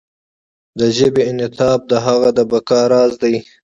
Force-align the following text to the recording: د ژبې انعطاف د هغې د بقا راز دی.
د 0.79 0.81
ژبې 0.97 1.23
انعطاف 1.31 1.79
د 1.91 1.93
هغې 2.05 2.29
د 2.37 2.39
بقا 2.51 2.81
راز 2.91 3.13
دی. 3.23 3.35